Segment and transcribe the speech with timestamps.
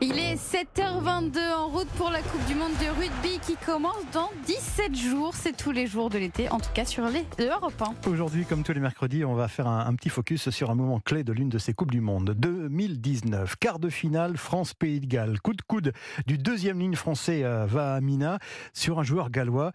[0.00, 4.30] Il est 7h22 en route pour la Coupe du Monde de rugby qui commence dans
[4.46, 5.34] 17 jours.
[5.34, 8.08] C'est tous les jours de l'été, en tout cas sur les Europe 1.
[8.10, 11.00] Aujourd'hui, comme tous les mercredis, on va faire un, un petit focus sur un moment
[11.00, 12.34] clé de l'une de ces Coupes du Monde.
[12.36, 15.40] 2019, quart de finale France-Pays de Galles.
[15.40, 15.92] Coup de coude
[16.26, 18.38] du deuxième ligne français euh, va à Mina
[18.72, 19.72] sur un joueur gallois.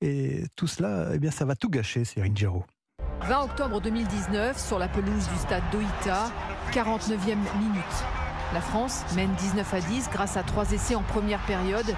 [0.00, 2.64] Et tout cela, eh bien, ça va tout gâcher, Cyril Giraud.
[3.22, 6.30] 20 octobre 2019, sur la pelouse du stade d'Oita,
[6.72, 8.21] 49e minute.
[8.54, 11.94] La France mène 19 à 10 grâce à trois essais en première période.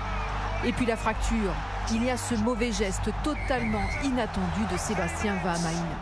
[0.64, 1.52] Et puis la fracture.
[1.92, 5.98] Il y a ce mauvais geste totalement inattendu de Sébastien Vahamaina.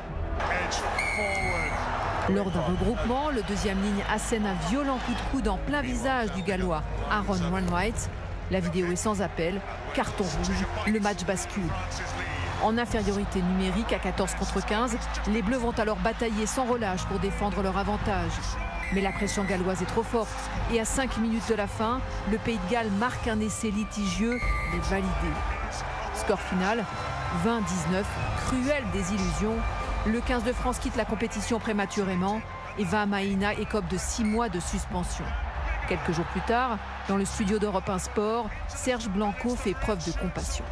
[2.28, 6.30] Lors d'un regroupement, le deuxième ligne assène un violent coup de coude en plein visage
[6.32, 8.10] du gallois Aaron Wainwright.
[8.50, 9.60] La vidéo est sans appel.
[9.94, 10.92] Carton rouge.
[10.92, 11.68] Le match bascule.
[12.62, 14.96] En infériorité numérique à 14 contre 15,
[15.32, 18.32] les Bleus vont alors batailler sans relâche pour défendre leur avantage.
[18.94, 20.28] Mais la pression galloise est trop forte
[20.72, 22.00] et à 5 minutes de la fin,
[22.30, 24.38] le Pays de Galles marque un essai litigieux
[24.72, 25.10] mais validé.
[26.14, 26.84] Score final
[27.44, 28.04] 20-19,
[28.46, 29.56] cruelle désillusion.
[30.06, 32.42] Le 15 de France quitte la compétition prématurément
[32.78, 35.24] et Vahamaina écope de 6 mois de suspension.
[35.88, 40.12] Quelques jours plus tard, dans le studio d'Europe 1 Sport, Serge Blanco fait preuve de
[40.18, 40.64] compassion.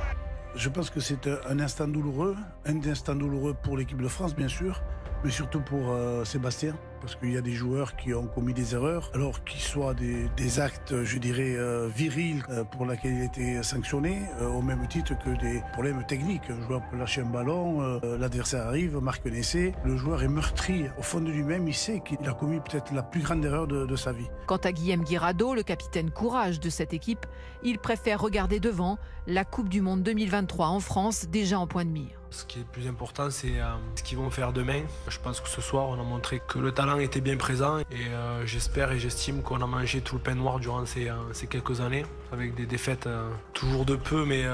[0.55, 2.37] Je pense que c'est un instant douloureux,
[2.67, 4.83] un instant douloureux pour l'équipe de France, bien sûr,
[5.25, 8.75] mais surtout pour euh, Sébastien, parce qu'il y a des joueurs qui ont commis des
[8.75, 13.63] erreurs, alors qu'ils soient des, actes, je dirais, euh, virils euh, pour lesquels il été
[13.63, 16.43] sanctionné, euh, au même titre que des problèmes techniques.
[16.51, 20.87] Un joueur peut lâcher un ballon, l'adversaire arrive, marque un essai, le joueur est meurtri.
[20.99, 23.87] Au fond de lui-même, il sait qu'il a commis peut-être la plus grande erreur de,
[23.87, 24.29] de sa vie.
[24.47, 27.27] Quant à Guillaume Guirado, le capitaine courage de cette équipe,
[27.63, 31.91] il préfère regarder devant la Coupe du Monde 2023 en France, déjà en point de
[31.91, 32.20] mire.
[32.31, 34.83] Ce qui est le plus important, c'est euh, ce qu'ils vont faire demain.
[35.09, 37.85] Je pense que ce soir, on a montré que le talent était bien présent et
[38.09, 41.15] euh, j'espère et j'estime qu'on a mangé tout le pain noir durant ces, euh,
[41.51, 43.09] quelques années, avec des défaites
[43.53, 44.45] toujours de peu, mais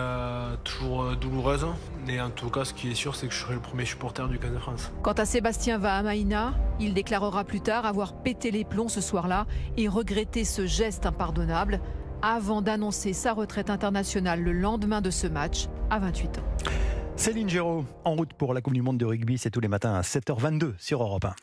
[0.65, 1.67] toujours douloureuses.
[2.09, 4.27] Et en tout cas, ce qui est sûr, c'est que je serai le premier supporter
[4.29, 4.93] du 15 de France.
[5.03, 9.89] Quant à Sébastien Vahamaina, il déclarera plus tard avoir pété les plombs ce soir-là et
[9.89, 11.81] regretté ce geste impardonnable
[12.23, 16.86] avant d'annoncer sa retraite internationale le lendemain de ce match à 28 ans.
[17.17, 19.95] Céline Géraud, en route pour la Coupe du Monde de rugby, c'est tous les matins
[19.95, 21.35] à 7h22 sur Europe 1.